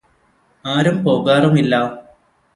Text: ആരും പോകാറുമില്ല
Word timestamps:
ആരും 0.65 0.97
പോകാറുമില്ല 1.03 1.73